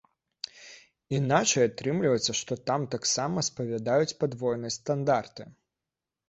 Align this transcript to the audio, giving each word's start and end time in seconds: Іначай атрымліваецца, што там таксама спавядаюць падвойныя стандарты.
Іначай 1.17 1.63
атрымліваецца, 1.69 2.31
што 2.39 2.57
там 2.71 2.87
таксама 2.95 3.45
спавядаюць 3.49 4.17
падвойныя 4.25 4.75
стандарты. 4.79 5.49